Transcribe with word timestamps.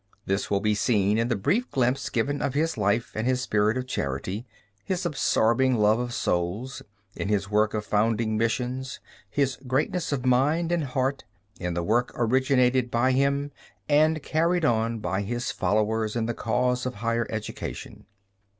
This 0.25 0.49
will 0.49 0.61
be 0.61 0.73
seen 0.73 1.19
in 1.19 1.27
the 1.27 1.35
brief 1.35 1.69
glimpse 1.69 2.09
given 2.09 2.41
of 2.41 2.55
his 2.55 2.75
life 2.75 3.11
and 3.13 3.27
his 3.27 3.39
spirit 3.39 3.77
of 3.77 3.85
charity, 3.85 4.47
his 4.83 5.05
absorbing 5.05 5.75
love 5.77 5.99
for 6.07 6.11
souls, 6.11 6.81
in 7.15 7.27
his 7.29 7.51
work 7.51 7.75
of 7.75 7.85
founding 7.85 8.35
missions, 8.35 8.99
his 9.29 9.57
greatness 9.67 10.11
of 10.11 10.25
mind 10.25 10.71
and 10.71 10.85
heart, 10.85 11.25
in 11.59 11.75
the 11.75 11.83
work 11.83 12.11
originated 12.15 12.89
by 12.89 13.11
him, 13.11 13.51
and 13.87 14.23
carried 14.23 14.65
on 14.65 14.97
by 14.97 15.21
his 15.21 15.51
followers, 15.51 16.15
in 16.15 16.25
the 16.25 16.33
cause 16.33 16.87
of 16.87 16.95
higher 16.95 17.27
education. 17.29 18.07